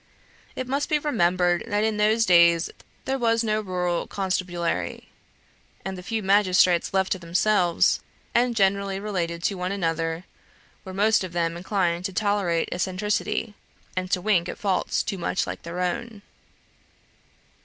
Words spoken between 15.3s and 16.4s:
like their own.